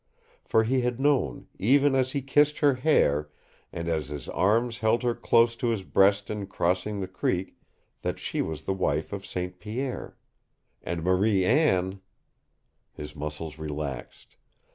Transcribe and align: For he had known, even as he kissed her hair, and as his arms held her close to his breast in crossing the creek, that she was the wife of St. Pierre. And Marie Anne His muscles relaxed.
For 0.43 0.63
he 0.63 0.81
had 0.81 0.99
known, 0.99 1.45
even 1.59 1.93
as 1.93 2.13
he 2.13 2.23
kissed 2.23 2.57
her 2.57 2.73
hair, 2.73 3.29
and 3.71 3.87
as 3.87 4.07
his 4.09 4.27
arms 4.29 4.79
held 4.79 5.03
her 5.03 5.13
close 5.13 5.55
to 5.57 5.67
his 5.67 5.83
breast 5.83 6.31
in 6.31 6.47
crossing 6.47 6.99
the 6.99 7.07
creek, 7.07 7.55
that 8.01 8.17
she 8.17 8.41
was 8.41 8.63
the 8.63 8.73
wife 8.73 9.13
of 9.13 9.27
St. 9.27 9.59
Pierre. 9.59 10.17
And 10.81 11.03
Marie 11.03 11.45
Anne 11.45 12.01
His 12.91 13.15
muscles 13.15 13.59
relaxed. 13.59 14.37